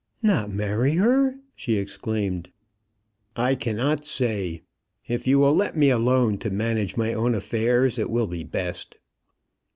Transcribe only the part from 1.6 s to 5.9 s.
exclaimed. "I cannot say. If you will let